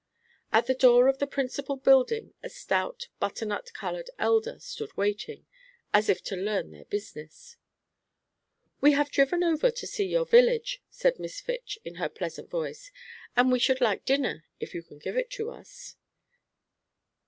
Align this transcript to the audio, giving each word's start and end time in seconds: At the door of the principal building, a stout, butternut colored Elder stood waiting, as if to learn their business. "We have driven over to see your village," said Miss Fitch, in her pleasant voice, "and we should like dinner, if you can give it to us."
At 0.51 0.65
the 0.65 0.73
door 0.73 1.07
of 1.07 1.19
the 1.19 1.27
principal 1.27 1.75
building, 1.75 2.33
a 2.41 2.49
stout, 2.49 3.09
butternut 3.19 3.71
colored 3.75 4.09
Elder 4.17 4.59
stood 4.59 4.97
waiting, 4.97 5.45
as 5.93 6.09
if 6.09 6.23
to 6.23 6.35
learn 6.35 6.71
their 6.71 6.85
business. 6.85 7.55
"We 8.79 8.93
have 8.93 9.11
driven 9.11 9.43
over 9.43 9.69
to 9.69 9.85
see 9.85 10.07
your 10.07 10.25
village," 10.25 10.81
said 10.89 11.19
Miss 11.19 11.39
Fitch, 11.39 11.77
in 11.85 11.97
her 12.01 12.09
pleasant 12.09 12.49
voice, 12.49 12.91
"and 13.35 13.51
we 13.51 13.59
should 13.59 13.79
like 13.79 14.03
dinner, 14.03 14.43
if 14.59 14.73
you 14.73 14.81
can 14.81 14.97
give 14.97 15.15
it 15.17 15.29
to 15.37 15.51
us." 15.51 15.97